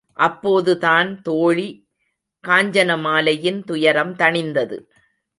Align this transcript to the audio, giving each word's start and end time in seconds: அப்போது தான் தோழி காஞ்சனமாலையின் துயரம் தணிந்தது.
அப்போது 0.19 0.77
தான் 0.77 1.21
தோழி 1.21 1.67
காஞ்சனமாலையின் 2.43 3.63
துயரம் 3.63 4.15
தணிந்தது. 4.15 4.77